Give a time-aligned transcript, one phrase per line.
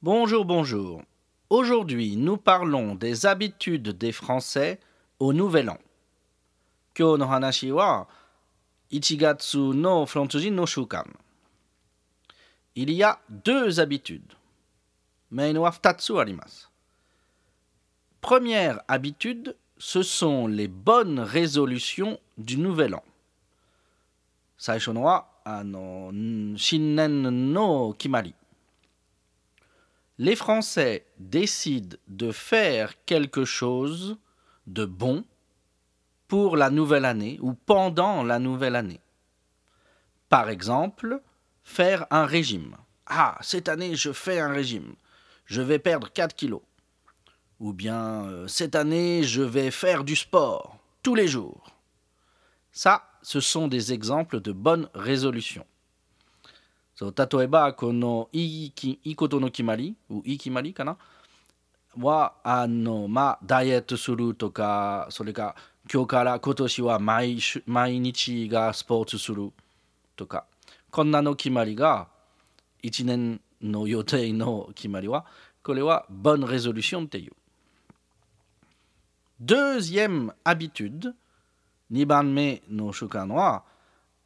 [0.00, 1.02] Bonjour, bonjour.
[1.50, 4.78] Aujourd'hui, nous parlons des habitudes des Français
[5.18, 5.78] au Nouvel An.
[6.94, 7.26] Kyo no
[8.92, 10.06] Ichigatsu no
[10.52, 11.02] no Shukan.
[12.76, 14.34] Il y a deux habitudes.
[15.36, 16.66] Arimasu.
[18.20, 23.02] Première habitude, ce sont les bonnes résolutions du Nouvel An.
[27.32, 28.34] No kimari.
[30.20, 34.18] Les Français décident de faire quelque chose
[34.66, 35.24] de bon
[36.26, 39.00] pour la nouvelle année ou pendant la nouvelle année.
[40.28, 41.22] Par exemple,
[41.62, 42.76] faire un régime.
[43.06, 44.96] Ah, cette année, je fais un régime.
[45.46, 46.62] Je vais perdre 4 kilos.
[47.60, 51.76] Ou bien, euh, cette année, je vais faire du sport tous les jours.
[52.72, 55.66] Ça, ce sont des exemples de bonnes résolutions.
[56.98, 59.94] そう例えばこのいいきいいことの決まり
[60.24, 60.96] いい決まりかな？
[61.96, 65.54] はあのまあダイエットするとかそれか
[65.92, 69.52] 今日から今年は毎週毎日がスポーツする
[70.16, 70.44] とか
[70.90, 72.08] こんなの決まりが
[72.82, 75.24] 1年の予定の決まりは
[75.62, 77.32] これは bonne résolution っていう。
[79.40, 81.14] Deuxième habitude
[81.92, 83.62] 2番目の習慣は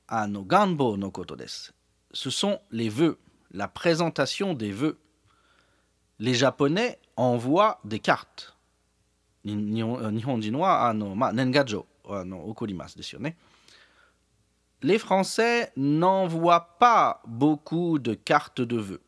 [0.06, 1.74] あの願望のことです。
[2.12, 3.18] Ce sont les vœux,
[3.50, 4.98] la présentation des vœux.
[6.18, 8.56] Les Japonais envoient des cartes.
[14.82, 19.02] Les Français n'envoient pas beaucoup de cartes de vœux.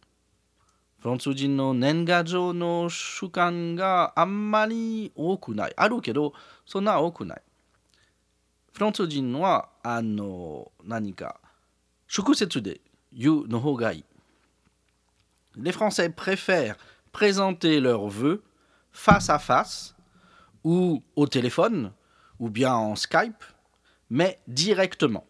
[15.56, 16.76] Les Français préfèrent
[17.12, 18.42] présenter leurs vœux
[18.92, 19.94] face à face
[20.64, 21.92] ou au téléphone
[22.40, 23.44] ou bien en Skype,
[24.10, 25.24] mais directement.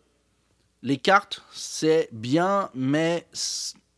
[0.83, 3.27] Les cartes, c'est bien, mais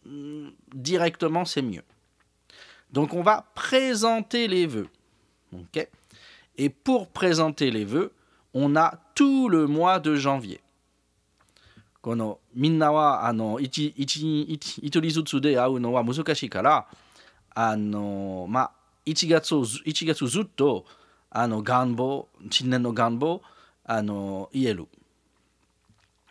[0.04, 1.84] mm, directement, c'est mieux.
[2.90, 4.88] Donc on va présenter les vœux.
[6.56, 8.12] Et pour présenter les vœux,
[8.54, 10.60] on a tout le mois de janvier.
[12.06, 16.86] このみんなはあの一一一一人ずつで会うのは難しいから
[17.52, 18.70] あのまあ
[19.06, 20.84] 1月を1月ずっと
[21.30, 23.42] あの願望新年の願望
[23.84, 24.86] あの言える。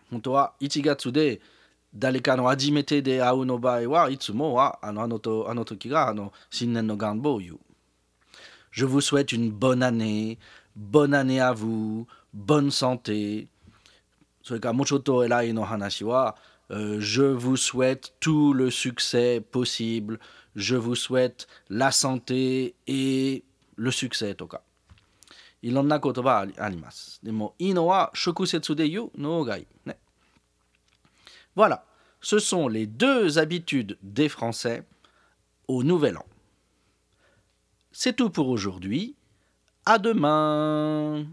[0.09, 1.41] 本当は1月で
[1.93, 7.59] 誰かの初めてで会うの場合はいつもはあのあのとあの時があの新年の願望を言う。
[8.71, 10.37] Je vous souhaite une bonne année,
[10.77, 13.49] bonne année à vous, bonne santé,
[14.44, 16.36] それからもうちょっと偉いの話は、
[16.70, 20.18] euh, je vous souhaite tout le succès possible,
[20.56, 23.42] je vous souhaite la santé et
[23.76, 24.62] le succès とか。
[25.62, 27.20] いろんな言葉あります。
[27.22, 29.66] でも、いいのは直接で言うのがいい。
[29.84, 29.98] ね。
[31.56, 31.82] Voilà,
[32.20, 34.84] ce sont les deux habitudes des Français
[35.68, 36.24] au Nouvel An.
[37.92, 39.16] C'est tout pour aujourd'hui.
[39.84, 41.26] À demain.